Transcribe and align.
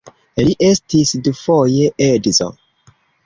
Li 0.45 0.53
estis 0.67 1.11
dufoje 1.27 1.91
edzo. 2.09 2.49